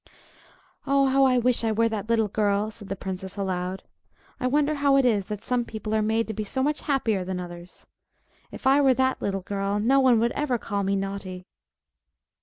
[0.87, 3.83] "Oh, how I wish I were that little girl!" said the princess aloud.
[4.39, 7.23] "I wonder how it is that some people are made to be so much happier
[7.23, 7.85] than others!
[8.49, 11.45] If I were that little girl, no one would ever call me naughty."